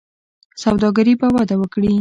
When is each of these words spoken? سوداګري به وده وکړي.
سوداګري 0.63 1.13
به 1.19 1.27
وده 1.35 1.55
وکړي. 1.59 1.89